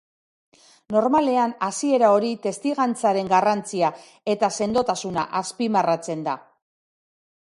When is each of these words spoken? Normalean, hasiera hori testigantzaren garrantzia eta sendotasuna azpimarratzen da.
Normalean, 0.93 1.51
hasiera 1.67 2.09
hori 2.15 2.31
testigantzaren 2.47 3.29
garrantzia 3.35 3.91
eta 4.35 4.49
sendotasuna 4.61 5.27
azpimarratzen 5.43 6.25
da. 6.31 6.35